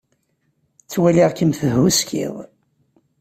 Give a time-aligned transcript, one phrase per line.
[0.83, 2.33] Ttwaliɣ-kem tehhuskid.